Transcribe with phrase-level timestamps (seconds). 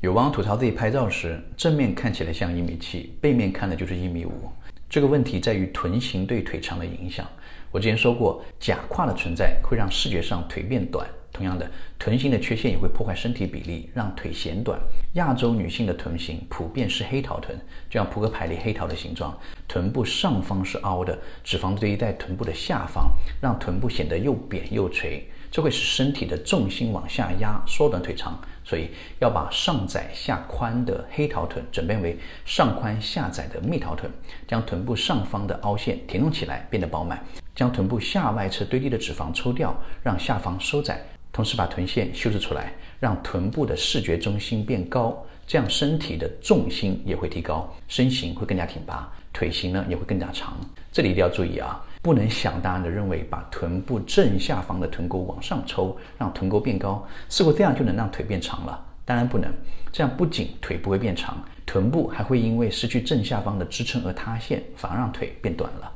[0.00, 4.48] 有网友吐槽自己拍照时，正面看起来像一米七，背面看的就是一米五。
[4.88, 7.26] 这个问题在于臀型对腿长的影响。
[7.72, 11.04] 我之前说过，假胯的存在会让视觉上腿变短。
[11.38, 11.70] 同样的，
[12.00, 14.76] 臀型的缺陷也会破坏身体比例，让腿显短。
[15.12, 17.56] 亚洲女性的臀型普遍是黑桃臀，
[17.88, 19.38] 就像扑克牌里黑桃的形状。
[19.68, 28.36] 臀部上方是凹的，脂肪堆在臀部的下方，让臀部显得又扁又垂，这会使身体的重心往下压，缩短腿长。
[28.64, 34.12] 所以要把上窄下宽的黑桃臀转变为上宽下窄的蜜桃臀，
[34.46, 37.24] 将臀部上方的凹陷填充起来，变得饱满。
[37.54, 41.02] 将臀部下外侧堆积的脂肪抽掉，让下方收窄，
[41.38, 50.58] 同时把臀线修饰出来，让臀部的视觉中心变高，这样身体的重心也会提高，身形会更加挺拔，腿型呢也会更加长。
[50.90, 58.84] 这里一定要注意啊，不能想当然的认为把臀部正下方的臀沟往上抽，让臀沟变高，似乎这样就能让腿变长了。
[59.04, 59.48] 当然不能，
[59.92, 65.92] 这样不仅腿不会变长，臀部还会因为失去正下方的支撑而塌陷，反而让腿变短了。